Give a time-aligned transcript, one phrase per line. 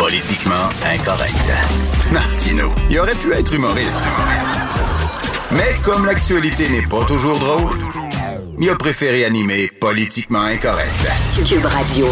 [0.00, 1.52] Politiquement incorrect.
[2.10, 4.00] Martino, il aurait pu être humoriste.
[5.50, 7.78] Mais comme l'actualité n'est pas toujours drôle,
[8.58, 11.06] il a préféré animer Politiquement incorrect.
[11.46, 12.06] Cube Radio.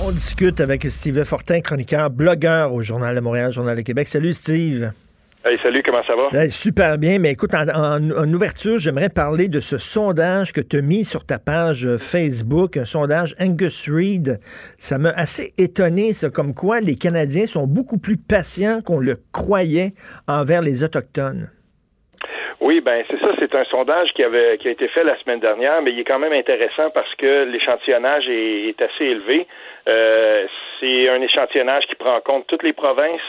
[0.00, 4.08] On discute avec Steve Fortin, chroniqueur, blogueur au Journal de Montréal, Journal de Québec.
[4.08, 4.92] Salut Steve.
[5.46, 6.30] Hey, salut, comment ça va?
[6.32, 10.62] Hey, super bien, mais écoute, en, en- en ouverture, j'aimerais parler de ce sondage que
[10.62, 14.38] tu as mis sur ta page euh, Facebook, un sondage Angus Reid.
[14.78, 19.16] Ça m'a assez étonné, ça, comme quoi les Canadiens sont beaucoup plus patients qu'on le
[19.34, 19.92] croyait
[20.26, 21.50] envers les Autochtones.
[22.62, 25.40] Oui, ben c'est ça, c'est un sondage qui avait qui a été fait la semaine
[25.40, 29.46] dernière, mais il est quand même intéressant parce que l'échantillonnage est, est assez élevé.
[29.86, 30.46] Euh,
[30.80, 33.20] c'est un échantillonnage qui prend en compte toutes les provinces.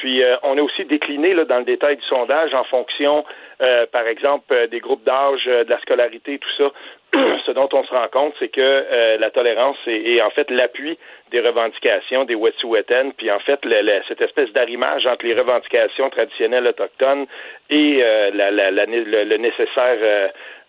[0.00, 3.22] Puis euh, on a aussi décliné là, dans le détail du sondage en fonction,
[3.60, 6.70] euh, par exemple, euh, des groupes d'âge, euh, de la scolarité, tout ça.
[7.44, 10.96] Ce dont on se rend compte, c'est que euh, la tolérance est en fait l'appui
[11.32, 16.08] des revendications des Wet'suwet'en, puis en fait le- le- cette espèce d'arrimage entre les revendications
[16.08, 17.26] traditionnelles autochtones
[17.68, 19.98] et euh, la, la- la- le, le nécessaire,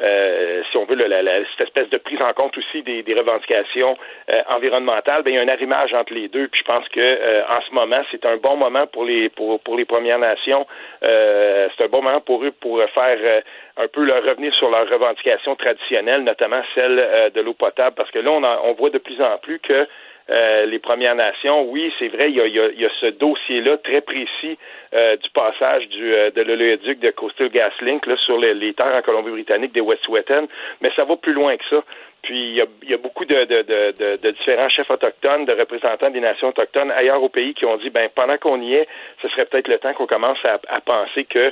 [0.02, 3.14] euh, si on veut, la- la- cette espèce de prise en compte aussi des, des
[3.14, 3.98] revendications
[4.30, 6.48] euh, environnementales, ben, il y a un arrimage entre les deux.
[6.48, 9.60] Puis je pense que euh, en ce moment, c'est un bon moment pour les pour,
[9.62, 10.66] pour les Premières Nations.
[11.04, 13.42] Euh, c'est un bon moment pour eux pour faire euh,
[13.78, 18.12] un peu leur revenir sur leurs revendications traditionnelles, notamment celle euh, de l'eau potable, parce
[18.12, 19.88] que là, on, en- on voit de plus en plus que
[20.30, 23.78] euh, les Premières Nations, oui, c'est vrai, il y a, il y a- ce dossier-là
[23.78, 24.58] très précis
[24.94, 28.96] euh, du passage du, euh, de l'oléoduc de Coastal GasLink là, sur les, les terres
[28.96, 30.48] en Colombie-Britannique des Wet'suwet'en,
[30.82, 31.84] mais ça va plus loin que ça.
[32.24, 35.54] Puis il y a, y a beaucoup de, de, de, de, différents chefs autochtones, de
[35.54, 38.88] représentants des nations autochtones ailleurs au pays qui ont dit ben pendant qu'on y est,
[39.24, 41.52] ce serait peut-être le temps qu'on commence à, à penser que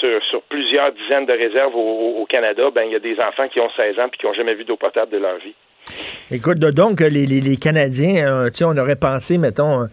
[0.00, 3.20] sur, sur plusieurs dizaines de réserves au, au- au Canada, ben il y a des
[3.20, 5.54] enfants qui ont 16 ans puis qui n'ont jamais vu d'eau potable de leur vie.
[6.30, 9.86] Écoute, donc, les, les- les Canadiens, euh, tu sais, on aurait pensé, mettons, euh,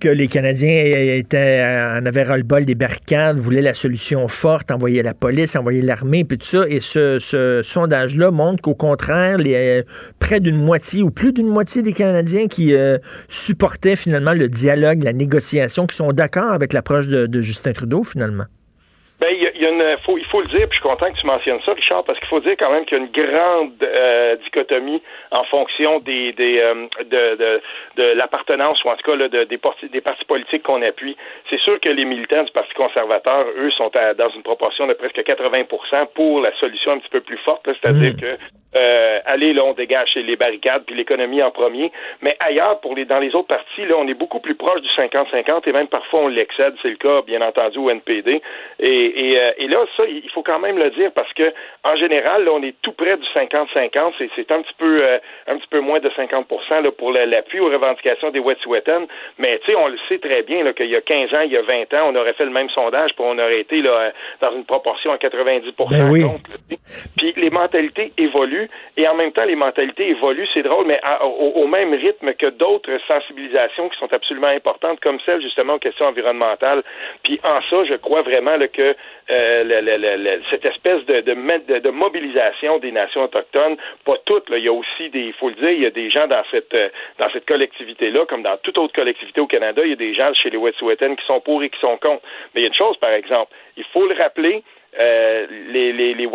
[0.00, 5.02] que les Canadiens étaient, euh, en avaient ras-le-bol des barricades, voulaient la solution forte, envoyer
[5.02, 6.64] la police, envoyer l'armée, puis tout ça.
[6.68, 9.82] Et ce, ce sondage-là montre qu'au contraire, les, euh,
[10.18, 12.98] près d'une moitié ou plus d'une moitié des Canadiens qui euh,
[13.28, 18.44] supportaient finalement le dialogue, la négociation, qui sont d'accord avec l'approche de Justin Trudeau, finalement.
[19.64, 21.60] Y a, une, faut, il faut le dire, puis je suis content que tu mentionnes
[21.64, 25.02] ça, Richard, parce qu'il faut dire quand même qu'il y a une grande euh, dichotomie
[25.30, 27.60] en fonction des, des euh, de, de,
[27.96, 31.16] de l'appartenance ou en tout cas là, de, des, partis, des partis politiques qu'on appuie.
[31.50, 34.92] C'est sûr que les militants du Parti conservateur, eux, sont à- dans une proportion de
[34.94, 38.36] presque 80% pour la solution un petit peu plus forte, c'est-à-dire que
[38.76, 41.92] euh, allez, là, on dégage les barricades puis l'économie en premier.
[42.22, 44.88] Mais ailleurs, pour les dans les autres partis, là, on est beaucoup plus proche du
[44.88, 46.74] 50-50 et même parfois on l'excède.
[46.82, 48.42] C'est le cas, bien entendu, au NPD.
[48.80, 51.52] Et, et, euh, et là, ça, il faut quand même le dire parce que
[51.84, 54.14] en général, là, on est tout près du 50-50.
[54.18, 57.60] C'est, c'est un petit peu euh, un petit peu moins de 50% là, pour l'appui
[57.60, 59.06] aux revendications des Wet'suwet'en.
[59.38, 61.56] Mais tu sais, on le sait très bien qu'il y a 15 ans, il y
[61.56, 64.52] a 20 ans, on aurait fait le même sondage puis on aurait été là, dans
[64.54, 66.22] une proportion à 90 Ben oui.
[66.22, 66.50] contre.
[67.16, 68.63] Puis les mentalités évoluent
[68.96, 72.92] et en même temps les mentalités évoluent, c'est drôle, mais au, même rythme que d'autres
[73.06, 76.82] sensibilisations qui sont absolument importantes, comme celle justement aux questions environnementales.
[77.22, 78.94] Puis en ça, je crois vraiment que
[79.32, 85.20] euh, cette espèce de, mobilisation des nations autochtones, pas toutes, il y a aussi des,
[85.20, 86.88] il faut le dire, il y a des gens dans cette euh,
[87.18, 90.32] dans cette collectivité-là, comme dans toute autre collectivité au Canada, il y a des gens
[90.34, 92.22] chez les Wet'suwet'en qui sont pour et qui sont contre.
[92.54, 94.62] Mais il y a une chose, par exemple, il faut le rappeler,
[94.98, 96.28] euh, les, les, les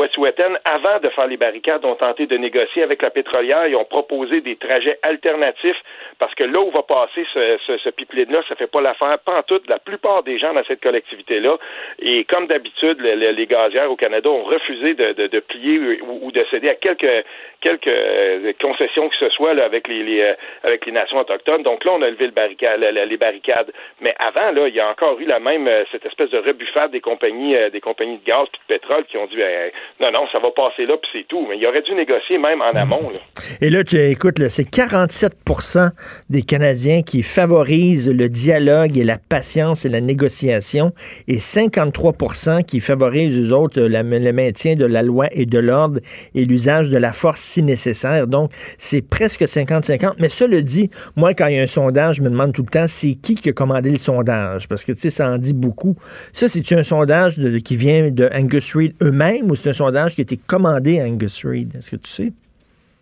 [0.65, 4.41] avant de faire les barricades, ont tenté de négocier avec la pétrolière et ont proposé
[4.41, 5.81] des trajets alternatifs
[6.19, 9.39] parce que là où va passer ce, ce, ce pipeline-là, ça fait pas l'affaire, pas
[9.39, 9.61] en tout.
[9.67, 11.57] La plupart des gens dans cette collectivité-là,
[11.99, 16.01] et comme d'habitude, le- le- les gazières au Canada ont refusé de, de, de plier
[16.01, 17.25] ou, de céder à quelques
[17.61, 20.33] quelques euh, concessions que ce soit là, avec les, les, euh,
[20.63, 21.63] avec les nations autochtones.
[21.63, 23.71] Donc là, on a levé le barricade, les barricades.
[24.01, 26.91] Mais avant, là, il y a encore eu la même euh, cette espèce de rebuffade
[26.91, 30.39] des compagnies des compagnies de gaz de pétrole qui ont dit ben, non, non, ça
[30.39, 31.45] va passer là, puis c'est tout.
[31.49, 33.09] Mais il aurait dû négocier même en amont.
[33.09, 33.19] Là.
[33.61, 35.89] Et là, tu écoutes, c'est 47%
[36.29, 40.91] des Canadiens qui favorisent le dialogue et la patience et la négociation,
[41.27, 45.99] et 53% qui favorisent, eux autres, le maintien de la loi et de l'ordre
[46.35, 48.27] et l'usage de la force si nécessaire.
[48.27, 50.15] Donc, c'est presque 50-50.
[50.19, 52.69] Mais le dit, moi, quand il y a un sondage, je me demande tout le
[52.71, 54.67] temps, c'est qui qui a commandé le sondage?
[54.67, 55.95] Parce que, tu sais, ça en dit beaucoup.
[56.33, 60.21] Ça, c'est un sondage qui vient de Angus Reid eux-mêmes ou c'est un sondage qui
[60.21, 61.75] a été commandé à Angus Reid?
[61.75, 62.31] Est-ce que tu sais?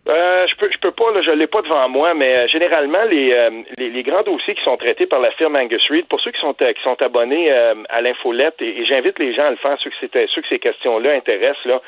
[0.08, 3.04] Euh, je peux, je peux pas, là, je l'ai pas devant moi, mais euh, généralement
[3.10, 6.18] les, euh, les, les grands dossiers qui sont traités par la firme Angus Reid, pour
[6.20, 9.76] ceux qui sont qui sont abonnés à l'infolette, et, j'invite les gens à le faire,
[9.84, 11.82] ceux que c'était ceux que ces questions-là intéressent là,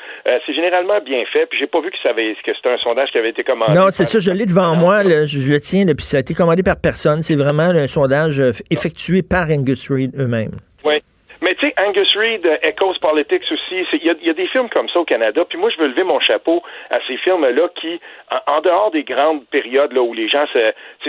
[0.45, 1.47] c'est généralement bien fait.
[1.47, 3.73] Puis j'ai pas vu que ça avait que c'était un sondage qui avait été commandé.
[3.73, 6.35] Non, c'est ça, je l'ai devant moi, là, je, le tiens, puis ça a été
[6.35, 7.23] commandé par personne.
[7.23, 8.39] C'est vraiment un sondage
[8.69, 10.53] effectué par Angus Reid eux-mêmes.
[10.85, 11.01] Oui.
[11.41, 14.87] Mais tu sais, Angus Reid, euh, Echoes Politics aussi, il y, a, des films comme
[14.89, 15.43] ça au Canada.
[15.47, 17.99] Puis moi, je veux lever mon chapeau à ces films-là qui,
[18.47, 20.45] en, dehors des grandes périodes là où les gens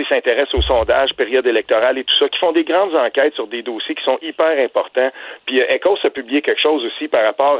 [0.09, 3.61] s'intéressent aux sondages, période électorale et tout ça, qui font des grandes enquêtes sur des
[3.61, 5.09] dossiers qui sont hyper importants.
[5.45, 7.59] Puis euh, Echoes a publié quelque chose aussi par rapport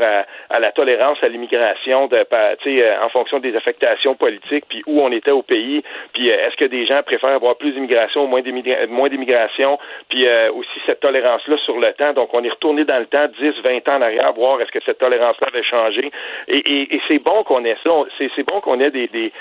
[0.49, 5.31] à, la tolérance à l'immigration, euh, en fonction des affectations politiques, puis où on était
[5.31, 5.81] au pays.
[6.11, 9.79] Puis est-ce que des gens préfèrent avoir plus d'immigration ou moins d'immigration?
[10.09, 12.13] Puis aussi cette tolérance-là sur le temps.
[12.13, 14.83] Donc on est tourner dans le temps 10, 20 ans en arrière, voir est-ce que
[14.83, 16.11] cette tolérance-là avait changé.
[16.47, 17.91] Et, c'est bon qu'on ait ça.
[18.17, 19.31] C'est bon qu'on ait des,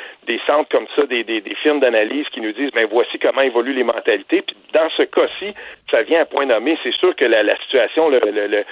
[0.47, 3.85] centres comme ça, des, des, films d'analyse qui nous disent, ben voici comment évoluent les
[3.85, 4.43] mentalités.
[4.43, 5.55] Puis dans ce cas-ci,
[5.91, 6.77] ça vient à point nommé.
[6.83, 8.65] C'est sûr que la, situation le, le,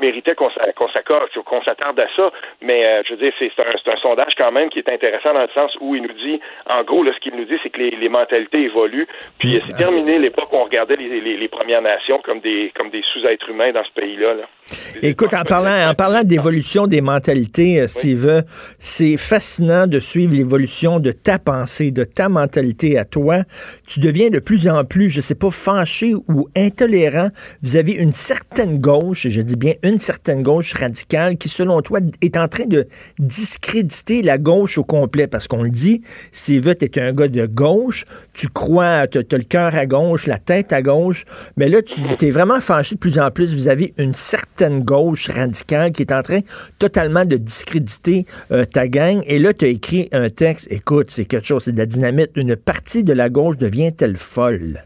[0.00, 2.30] méritait qu'on s'accorde, qu'on s'attarde à ça.
[2.60, 5.48] Mais euh, je veux dire, c'est un, sondage quand même qui est intéressant dans le
[5.54, 8.62] sens où il nous dit, en gros, ce qu'il nous dit, c'est que les, mentalités
[8.62, 9.06] évoluent.
[9.38, 13.02] Puis c'est terminé l'époque où on regardait les, les, Premières Nations comme des comme des
[13.12, 13.90] sous-êtres humains dans ce
[14.24, 14.48] olha.
[15.02, 18.44] Écoute, en parlant, en parlant d'évolution des mentalités, euh, Steve,
[18.78, 23.44] c'est fascinant de suivre l'évolution de ta pensée, de ta mentalité à toi.
[23.86, 27.30] Tu deviens de plus en plus, je sais pas, fâché ou intolérant
[27.62, 32.36] vis-à-vis une certaine gauche, je dis bien une certaine gauche radicale qui, selon toi, est
[32.36, 32.86] en train de
[33.18, 35.26] discréditer la gauche au complet.
[35.26, 36.02] Parce qu'on le dit,
[36.32, 40.26] Steve, tu es un gars de gauche, tu crois, tu as, le cœur à gauche,
[40.26, 41.24] la tête à gauche,
[41.56, 45.92] mais là, tu es vraiment fâché de plus en plus vis-à-vis une certaine gauche radicale
[45.92, 46.40] qui est en train
[46.78, 49.22] totalement de discréditer euh, ta gang.
[49.26, 52.30] Et là, tu as écrit un texte, écoute, c'est quelque chose, c'est de la dynamite.
[52.36, 54.84] Une partie de la gauche devient-elle folle?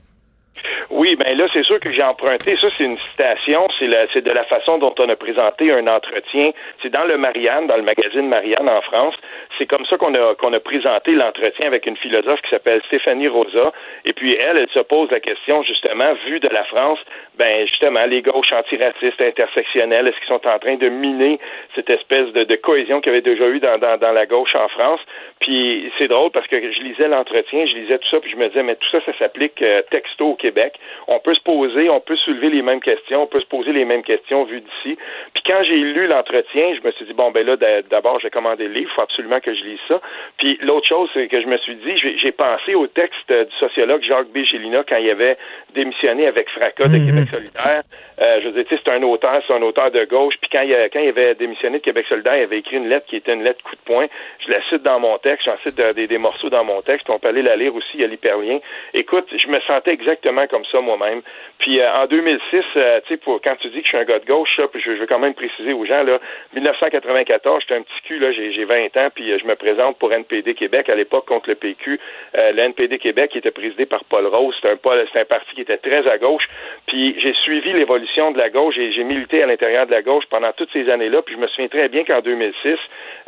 [0.94, 2.54] Oui, ben là, c'est sûr que j'ai emprunté.
[2.60, 3.66] Ça, c'est une citation.
[3.78, 6.52] C'est de la façon dont on a présenté un entretien.
[6.82, 9.14] C'est dans le Marianne, dans le magazine Marianne en France.
[9.58, 13.28] C'est comme ça qu'on a qu'on a présenté l'entretien avec une philosophe qui s'appelle Stéphanie
[13.28, 13.62] Rosa.
[14.04, 16.98] Et puis elle, elle se pose la question justement, vue de la France,
[17.38, 21.38] ben justement, les gauches antiracistes, intersectionnelles, est-ce qu'ils sont en train de miner
[21.74, 25.00] cette espèce de, cohésion qu'il y avait déjà eu dans, dans, la gauche en France?
[25.40, 28.48] Puis c'est drôle parce que je lisais l'entretien, je lisais tout ça, puis je me
[28.48, 30.74] disais, mais tout ça, ça s'applique euh, texto au Québec.
[31.08, 33.84] On peut se poser, on peut soulever les mêmes questions, on peut se poser les
[33.84, 34.98] mêmes questions vues d'ici.
[35.34, 37.56] Puis quand j'ai lu l'entretien, je me suis dit, bon, ben là,
[37.90, 40.00] d'abord, j'ai commandé le livre, faut absolument que je lise ça.
[40.38, 44.02] Puis l'autre chose, c'est que je me suis dit, j'ai pensé au texte du sociologue
[44.02, 44.44] Jacques B.
[44.44, 45.36] Gélina quand il avait
[45.74, 47.06] démissionné avec fracas de mhm.
[47.06, 47.82] Québec solidaire.
[48.20, 50.34] Euh, je veux dire, c'est un auteur, c'est un auteur de gauche.
[50.40, 53.06] Puis quand il, quand il avait démissionné de Québec solidaire, il avait écrit une lettre
[53.06, 54.06] qui était une lettre coup de poing.
[54.44, 57.08] Je la cite dans mon texte, j'en cite des, des, morceaux dans mon texte.
[57.10, 58.60] On peut aller la lire aussi, il y a l'hyperlien.
[58.94, 61.22] Écoute, je me sentais exactement comme ça moi-même.
[61.58, 64.18] Puis euh, en 2006, euh, tu sais, quand tu dis que je suis un gars
[64.18, 66.20] de gauche, là, puis je, veux quand même préciser aux gens, là,
[66.54, 70.54] 1994, j'étais un petit cul, là, j'ai 20 ans, puis je me présente pour NPD
[70.54, 71.98] Québec à l'époque contre le PQ.
[72.34, 75.78] le NPD Québec qui était présidé par Paul Rose, c'est un, un parti qui était
[75.78, 76.48] très à gauche.
[76.86, 80.24] Puis j'ai suivi l'évolution de la gauche et j'ai milité à l'intérieur de la gauche
[80.30, 81.22] pendant toutes ces années-là.
[81.22, 82.78] Puis je me souviens très bien qu'en 2006,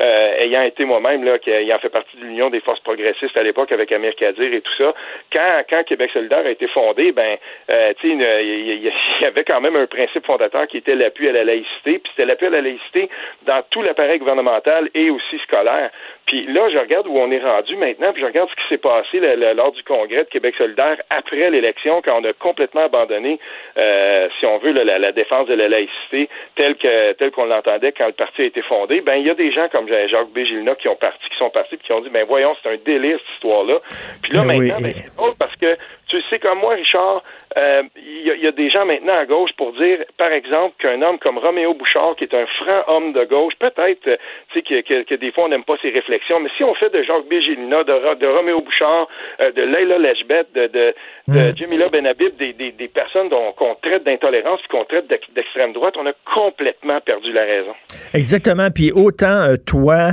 [0.00, 3.72] euh, ayant été moi-même, là, ayant fait partie de l'Union des forces progressistes à l'époque
[3.72, 4.94] avec Amir Kadir et tout ça,
[5.32, 7.36] quand, quand Québec solidaire a été fondé, ben,
[7.70, 8.92] euh, tu sais, il
[9.22, 11.98] y, avait quand même un principe fondateur qui était l'appui à la laïcité.
[11.98, 13.08] Puis c'était l'appui à la laïcité
[13.46, 15.90] dans tout l'appareil gouvernemental et aussi scolaire.
[16.26, 18.78] Puis là, je regarde où on est rendu maintenant, puis je regarde ce qui s'est
[18.78, 19.20] passé
[19.54, 23.38] lors du congrès de Québec solidaire après l'élection, quand on a complètement abandonné,
[23.76, 28.06] euh, si on veut, la, défense de la laïcité telle que telle qu'on l'entendait quand
[28.06, 29.00] le parti a été fondé.
[29.02, 30.44] Ben il y a des gens comme Jacques B.
[30.78, 33.18] qui ont parti, qui sont partis, puis qui ont dit, ben voyons, c'est un délire
[33.18, 33.80] cette histoire-là.
[34.22, 35.76] Puis là, ben maintenant, ben, c'est drôle parce que
[36.08, 37.22] tu sais comme moi, Richard,
[37.56, 41.18] euh, il y, a des gens maintenant à gauche pour dire, par exemple, qu'un homme
[41.18, 44.16] comme Roméo Bouchard, qui est un franc homme de gauche, peut-être, euh,
[44.52, 46.92] tu sais, que, que, des fois on n'aime pas ses réflexions, mais si on fait
[46.92, 49.08] de Jacques Bégélina, de, de Roméo Bouchard,
[49.40, 50.94] euh, de Leila Lejbet, de, de,
[51.28, 51.56] de mm.
[51.56, 56.12] Jamila Benhabib, des, des, des personnes qu'on traite d'intolérance, qu'on traite d'extrême droite, on a
[56.34, 57.74] complètement perdu la raison.
[58.14, 58.68] Exactement.
[58.74, 60.12] Puis autant toi,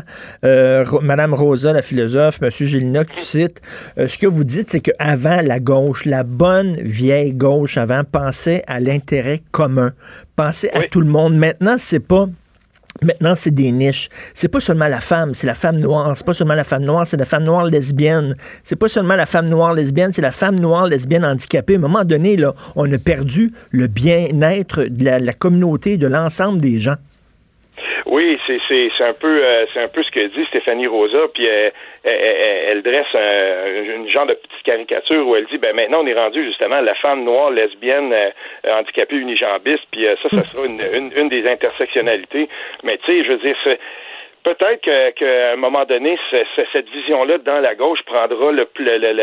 [1.01, 3.61] Madame Rosa, la philosophe, Monsieur Gélina, que tu cites,
[3.97, 8.79] ce que vous dites, c'est qu'avant la gauche, la bonne vieille gauche avant pensait à
[8.79, 9.93] l'intérêt commun,
[10.35, 11.35] pensait à tout le monde.
[11.35, 12.27] Maintenant, c'est pas
[13.03, 14.09] Maintenant, c'est des niches.
[14.35, 16.11] C'est pas seulement la femme, c'est la femme noire.
[16.15, 18.35] C'est pas seulement la femme noire, c'est la femme noire lesbienne.
[18.63, 21.75] C'est pas seulement la femme noire lesbienne, c'est la femme noire lesbienne handicapée.
[21.75, 26.59] À un moment donné, là, on a perdu le bien-être de la communauté, de l'ensemble
[26.59, 26.97] des gens.
[28.05, 31.45] Oui, c'est c'est un peu euh, c'est un peu ce que dit Stéphanie Rosa, puis
[31.45, 31.71] elle,
[32.03, 36.13] elle, dresse un, une genre de petite caricature où elle dit ben maintenant on est
[36.13, 38.29] rendu justement la femme noire lesbienne euh,
[38.65, 42.49] handicapée unijambiste, puis euh, ça ça sera une, une, une des intersectionnalités.
[42.83, 43.57] Mais tu sais, je veux dire
[44.43, 44.81] Peut-être
[45.13, 46.17] qu'à un moment donné,
[46.73, 48.67] cette vision-là dans la gauche prendra le,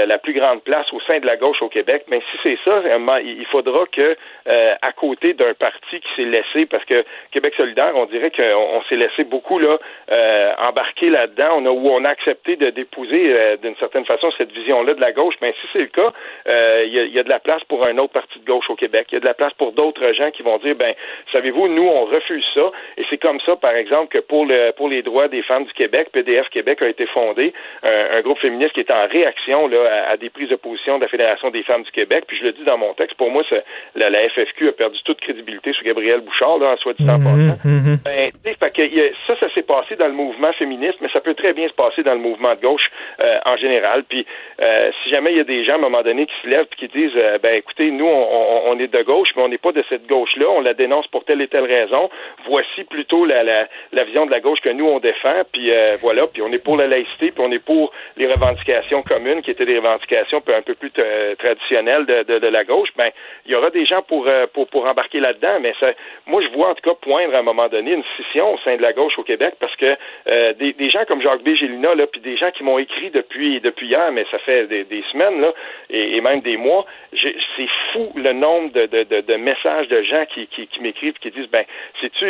[0.07, 2.05] la plus grande place au sein de la gauche au Québec.
[2.09, 2.83] Mais si c'est ça,
[3.25, 4.17] il faudra que,
[4.49, 8.81] euh, à côté d'un parti qui s'est laissé, parce que Québec solidaire, on dirait qu'on
[8.89, 9.79] s'est laissé beaucoup là
[10.13, 14.31] euh, embarquer là-dedans, on a, où on a accepté de dépouser euh, d'une certaine façon
[14.39, 15.35] cette vision-là de la gauche.
[15.43, 16.13] Mais si c'est le cas,
[16.47, 18.77] il y, a, y, a, de la place pour un autre parti de gauche au
[18.77, 19.09] Québec.
[19.11, 20.95] Il y a de la place pour d'autres gens qui vont dire, ben,
[21.33, 22.71] savez-vous, nous on refuse ça.
[22.97, 25.73] Et c'est comme ça, par exemple, que pour le pour les droits des femmes du
[25.73, 27.53] Québec, PDF Québec a été fondé,
[27.85, 31.03] euh, un groupe féministe qui est en réaction là, à, des prises de position de
[31.03, 32.25] la Fédération des femmes du Québec.
[32.27, 33.43] Puis je le dis dans mon texte, pour moi,
[33.95, 37.49] la, la, FFQ a perdu toute crédibilité sur Gabriel Bouchard, là, en soi disant mm
[38.05, 38.31] ben,
[39.27, 42.03] ça, ça s'est passé dans le mouvement féministe, mais ça peut très bien se passer
[42.03, 44.05] dans le mouvement de gauche euh, en général.
[44.09, 44.27] Puis
[44.61, 46.67] euh, si jamais il y a des gens à un moment donné qui se lèvent
[46.73, 49.73] et qui disent ben écoutez, nous on, on, est de gauche, mais on n'est pas
[49.73, 52.11] de cette gauche-là, on la dénonce pour telle et telle raison.
[52.47, 55.97] Voici plutôt la, la, la vision de la gauche que nous on défend puis euh,
[56.01, 59.51] voilà, puis on est pour la laïcité, puis on est pour les revendications communes, qui
[59.51, 63.11] étaient des revendications un peu plus euh, traditionnelles de, de, la gauche, ben
[63.47, 65.89] il y aura des gens pour, euh, pour, pour embarquer là-dedans, mais ça,
[66.27, 68.77] moi je vois en tout cas poindre à un moment donné une scission au sein
[68.77, 69.97] de la gauche au Québec, parce que
[70.55, 71.49] des, des, gens comme Jacques B.
[71.49, 75.41] Là, puis des gens qui m'ont écrit depuis depuis hier, mais ça fait des, semaines,
[75.41, 75.53] là,
[75.91, 80.67] et, même des mois, c'est fou le nombre de, de, messages de gens qui, qui,
[80.67, 81.65] qui m'écrivent qui disent ben,
[82.01, 82.27] sais-tu,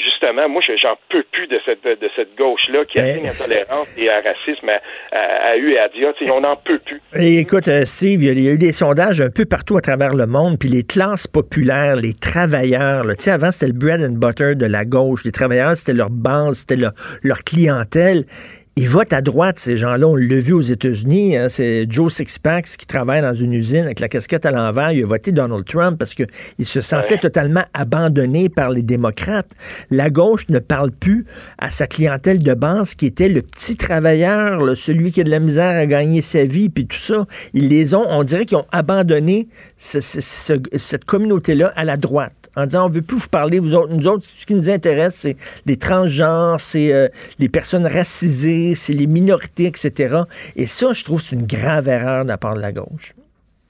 [0.00, 1.82] justement, moi j'en peux plus de cette
[2.16, 4.70] cette gauche-là qui a ben, intolérance et à racisme
[5.12, 7.00] à, eu et à dire, on n'en peut plus.
[7.14, 10.26] écoute, euh, Steve, il y, a eu des sondages un peu partout à travers le
[10.26, 14.54] monde, puis les classes populaires, les travailleurs, tu sais, avant, c'était le bread and butter
[14.54, 15.24] de la gauche.
[15.24, 16.92] Les travailleurs, c'était leur base, c'était leur,
[17.22, 18.24] leur clientèle.
[18.74, 20.08] Ils votent à droite, ces gens-là.
[20.08, 21.36] On l'a vu aux États-Unis.
[21.36, 24.92] Hein, c'est Joe Sixpack qui travaille dans une usine avec la casquette à l'envers.
[24.92, 26.26] Il a voté Donald Trump parce qu'il
[26.64, 29.50] se sentait totalement abandonné par les démocrates.
[29.90, 31.26] La gauche ne parle plus
[31.58, 35.38] à sa clientèle de base qui était le petit travailleur, celui qui a de la
[35.38, 37.26] misère à gagner sa vie, puis tout ça.
[37.52, 42.86] Ils les ont, on dirait qu'ils ont abandonné cette communauté-là à la droite en disant
[42.86, 45.36] on veut plus vous parler, vous autres, nous autres, ce qui nous intéresse, c'est
[45.66, 50.22] les transgenres, c'est euh, les personnes racisées, c'est les minorités, etc.
[50.56, 53.12] Et ça, je trouve, c'est une grave erreur de la part de la gauche.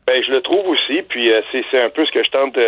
[0.07, 2.59] Ben, je le trouve aussi, puis euh, c'est un peu ce que je tente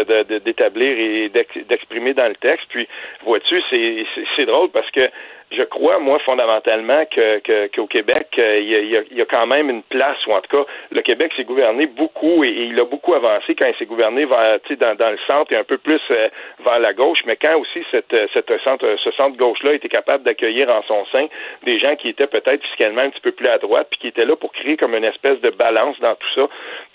[0.44, 1.30] d'établir et
[1.68, 2.66] d'exprimer dans le texte.
[2.68, 2.86] Puis,
[3.24, 5.10] vois-tu, c'est drôle parce que
[5.50, 9.46] je crois, moi, fondamentalement, que, qu'au Québec, euh, il, y a, il, y a, quand
[9.46, 12.84] même une place, ou en tout cas, le Québec s'est gouverné beaucoup et, il a
[12.84, 16.00] beaucoup avancé quand il s'est gouverné vers, dans, dans le centre et un peu plus
[16.10, 16.28] euh,
[16.64, 20.24] vers la gauche, mais quand aussi cette, euh, cette centre, ce centre gauche-là était capable
[20.24, 21.26] d'accueillir en son sein
[21.64, 24.24] des gens qui étaient peut-être fiscalement un petit peu plus à droite, puis qui étaient
[24.24, 26.48] là pour créer comme une espèce de balance dans tout ça.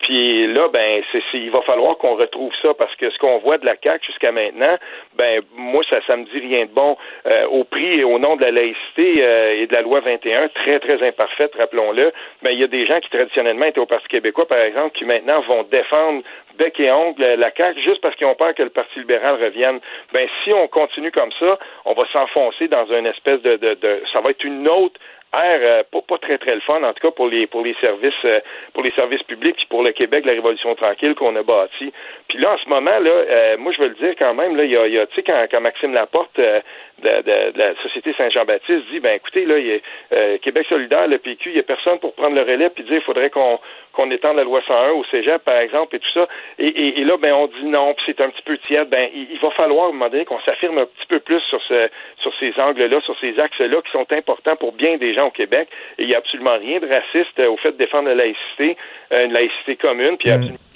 [0.04, 3.58] Puis là, ben, c'est, il va falloir qu'on retrouve ça parce que ce qu'on voit
[3.58, 4.78] de la CAQ jusqu'à maintenant,
[5.16, 6.98] ben, moi, ça, me dit rien de bon
[7.52, 10.80] au prix et au nom de la laïcité euh, et de la loi 21, très,
[10.80, 14.48] très imparfaite, rappelons-le, mais il y a des gens qui traditionnellement étaient au Parti québécois,
[14.48, 16.24] par exemple, qui maintenant vont défendre
[16.58, 19.80] bec et ongle la CAQ juste parce qu'ils ont peur que le Parti libéral revienne.
[20.14, 24.20] Ben, si on continue comme ça, on va s'enfoncer dans une espèce de, de ça
[24.22, 25.00] va être une autre
[25.34, 28.14] ère euh, pas, très très le fun en tout cas pour les pour les services
[28.26, 28.40] euh,
[28.74, 31.94] pour les services publics puis pour le Québec la révolution tranquille qu'on a bâti
[32.28, 34.72] puis là en ce moment là moi je veux le dire quand même là il
[34.72, 36.40] y a, y a tu sais quand, quand Maxime Laporte
[37.02, 41.50] de, la Société Saint-Jean-Baptiste dit ben écoutez, là, il a, euh, Québec solidaire, le PQ,
[41.50, 43.60] il n'y a personne pour prendre le relais puis dire il faudrait qu'on
[43.94, 46.28] qu'on étende la loi 101 au Cégep, par exemple, et tout ça.
[46.60, 48.88] Et, et, là, ben on dit non, puis c'est un petit peu tiède.
[48.88, 51.62] Ben, il, va falloir à un moment donné qu'on s'affirme un petit peu plus sur
[51.64, 51.90] ce
[52.22, 55.68] sur ces angles-là, sur ces axes-là qui sont importants pour bien des gens au Québec.
[55.98, 58.78] Et il n'y a absolument rien de raciste au fait de défendre la laïcité,
[59.12, 60.42] euh, une laïcité commune, puis il n'y a mm.
[60.42, 60.69] absolument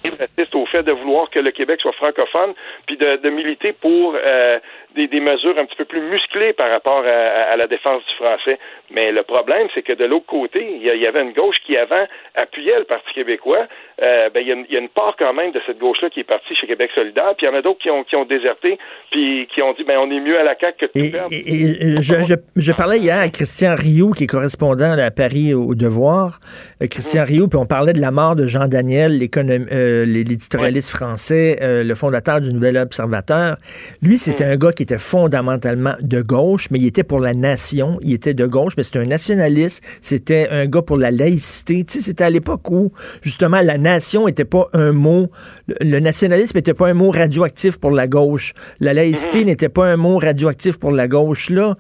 [0.54, 2.54] au fait de vouloir que le Québec soit francophone,
[2.86, 4.60] puis de, de militer pour euh,
[4.96, 8.16] des, des, mesures un petit peu plus musclées par rapport à, à la défense du
[8.16, 8.60] français.
[8.92, 12.06] Mais le problème, c'est que de l'autre côté, il y, avait une gauche qui avant
[12.36, 13.68] appuyait le Parti québécois.
[14.02, 15.80] Euh, ben, il, y a une, il y, a une part quand même de cette
[15.80, 18.04] gauche-là qui est partie chez Québec solidaire, puis il y en a d'autres qui ont,
[18.04, 18.78] qui ont déserté,
[19.12, 21.98] puis qui ont dit, ben on est mieux à la CAQ que de et, et,
[21.98, 25.76] et je, je, je, parlais hier à Christian Rioux, qui est correspondant à Paris au
[25.76, 26.40] Devoir.
[26.82, 27.26] Euh, Christian mmh.
[27.26, 30.98] Rioux, puis on parlait de la mort de Jean Daniel, euh, l'éditorialiste ouais.
[30.98, 33.58] français, euh, le fondateur du Nouvel Observateur.
[34.02, 34.52] Lui, c'était mmh.
[34.52, 38.34] un gars qui était fondamentalement de gauche, mais il était pour la nation, il était
[38.34, 41.84] de gauche, mais c'était un nationaliste, c'était un gars pour la laïcité.
[41.84, 45.30] Tu sais, c'était à l'époque où, justement, la nation n'était pas un mot,
[45.68, 48.54] le nationalisme n'était pas un mot radioactif pour la gauche.
[48.80, 49.48] La laïcité mmh.
[49.48, 51.50] n'était pas un mot radioactif pour la gauche.
[51.50, 51.76] Là,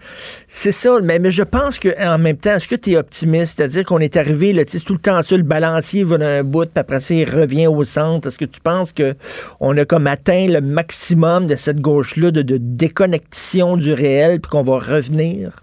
[0.48, 3.58] c'est ça, mais, mais je pense que en même temps, est-ce que tu es optimiste?
[3.58, 6.72] C'est-à-dire qu'on est arrivé, là, tout le temps sur le balancier va d'un bout, puis
[6.76, 8.03] après ça, il revient au centre.
[8.26, 9.16] Est-ce que tu penses que
[9.60, 14.64] on a comme atteint le maximum de cette gauche-là de, déconnexion du réel, puis qu'on
[14.64, 15.63] va revenir?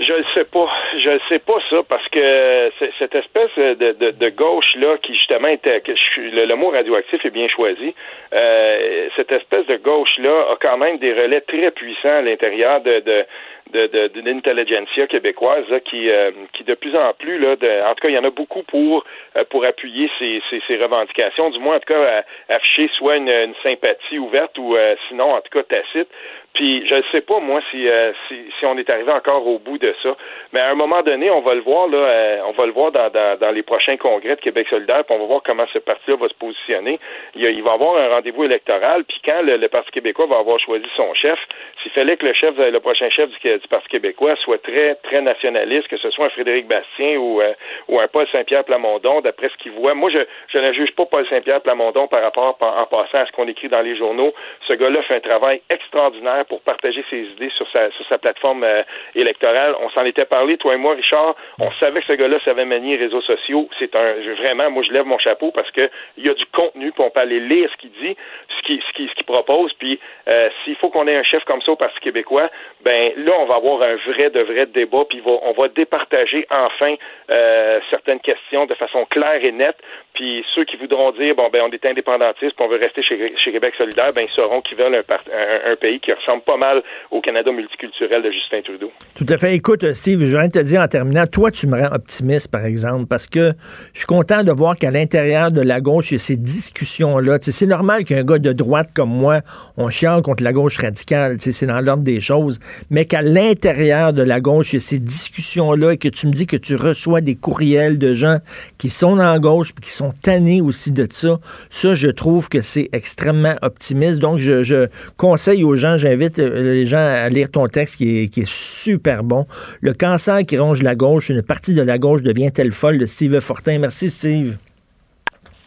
[0.00, 0.68] Je ne sais pas.
[0.96, 5.48] Je ne sais pas ça parce que cette espèce de, de, de gauche-là qui justement
[5.48, 5.82] était
[6.16, 7.94] le, le, mot radioactif est bien choisi.
[8.32, 13.00] Euh, cette espèce de gauche-là a quand même des relais très puissants à l'intérieur de,
[13.00, 13.26] de
[13.72, 18.02] de, l'intelligentsia québécoise là, qui, euh, qui de plus en plus, là, de, en tout
[18.02, 19.04] cas, il y en a beaucoup pour,
[19.36, 23.28] euh, pour appuyer ces, ces, ces, revendications, du moins en tout cas afficher soit une,
[23.28, 26.08] une, sympathie ouverte ou euh, sinon en tout cas tacite
[26.54, 29.58] puis je ne sais pas moi si, euh, si, si on est arrivé encore au
[29.58, 30.16] bout de ça,
[30.52, 32.90] mais à un moment donné, on va le voir là, euh, on va le voir
[32.90, 35.78] dans, dans, dans, les prochains congrès de Québec solidaire, puis on va voir comment ce
[35.78, 36.98] parti-là va se positionner.
[37.36, 40.86] Il, va y avoir un rendez-vous électoral, puis quand le, Parti québécois va avoir choisi
[40.96, 41.38] son chef,
[41.82, 45.22] s'il fallait que le chef, le prochain chef du, du, Parti québécois soit très très
[45.22, 47.52] nationaliste, que ce soit un Frédéric Bastien ou euh,
[47.88, 49.94] ou un Paul Saint-Pierre Plamondon, d'après ce qu'il voit.
[49.94, 53.32] Moi, je, je ne juge pas Paul Saint-Pierre Plamondon par rapport en passant à ce
[53.32, 54.34] qu'on écrit dans les journaux.
[54.66, 58.64] Ce gars-là fait un travail extraordinaire pour partager ses idées sur sa, sur sa plateforme
[58.64, 58.82] euh,
[59.14, 59.74] électorale.
[59.80, 61.36] On s'en était parlé, toi et moi, Richard.
[61.58, 63.68] On savait que ce gars-là savait manier les réseaux sociaux.
[63.78, 66.92] C'est un, vraiment, moi, je lève mon chapeau parce que il y a du contenu,
[66.92, 68.16] puis on peut aller lire ce qu'il dit,
[68.56, 69.72] ce qu'il ce qui, ce qui propose.
[69.74, 72.50] Puis euh, s'il faut qu'on ait un chef comme ça au Parti québécois,
[72.82, 76.94] ben là, on va avoir un vrai, de vrai débat, puis on va départager enfin
[77.30, 79.78] euh, certaines questions de façon claire et nette.
[80.14, 83.32] Puis ceux qui voudront dire, bon, ben, on est indépendantiste, puis on veut rester chez,
[83.36, 86.56] chez Québec solidaire, ben, ils sauront qu'ils veulent un, un, un, pays qui ressemble pas
[86.56, 88.92] mal au Canada multiculturel de Justin Trudeau.
[89.16, 89.54] Tout à fait.
[89.54, 92.64] Écoute, Steve, je viens de te dire en terminant, toi, tu me rends optimiste, par
[92.64, 93.52] exemple, parce que
[93.92, 97.38] je suis content de voir qu'à l'intérieur de la gauche, il y a ces discussions-là.
[97.40, 99.40] C'est normal qu'un gars de droite comme moi,
[99.76, 102.58] on chiale contre la gauche radicale, c'est dans l'ordre des choses,
[102.90, 106.32] mais qu'à l'intérieur de la gauche, il y a ces discussions-là et que tu me
[106.32, 108.38] dis que tu reçois des courriels de gens
[108.78, 111.38] qui sont en gauche puis qui sont tannés aussi de ça,
[111.70, 114.18] ça, je trouve que c'est extrêmement optimiste.
[114.20, 118.28] Donc, je, je conseille aux gens, j'invite les gens à lire ton texte qui est,
[118.28, 119.46] qui est super bon.
[119.80, 123.40] Le cancer qui ronge la gauche, une partie de la gauche devient-elle folle de Steve
[123.40, 123.78] Fortin.
[123.78, 124.56] Merci, Steve.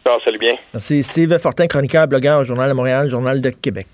[0.06, 0.54] Ah, salut bien.
[0.72, 1.02] Merci.
[1.02, 3.86] Steve Fortin, chroniqueur, blogueur au Journal de Montréal, Journal de Québec.